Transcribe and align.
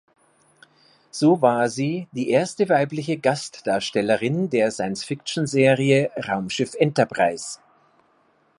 So 1.11 1.43
war 1.43 1.69
sie 1.69 2.07
die 2.11 2.31
erste 2.31 2.67
weibliche 2.69 3.19
Gastdarstellerin 3.19 4.49
der 4.49 4.71
Science-Fiction-Serie 4.71 6.09
"Raumschiff 6.27 6.73
Enterprise". 6.73 7.59